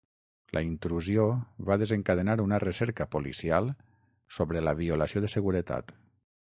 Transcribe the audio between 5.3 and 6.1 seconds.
seguretat.